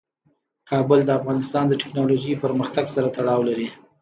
[0.69, 3.67] کابل د افغانستان د تکنالوژۍ پرمختګ سره تړاو لري.